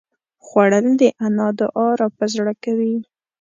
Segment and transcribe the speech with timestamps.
[0.45, 2.95] خوړل د انا دعا راپه زړه کوي